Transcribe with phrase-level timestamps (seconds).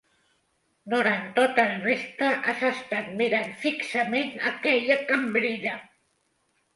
[0.91, 5.75] Durant tot el vespre has estat mirant fixament aquella cambrera!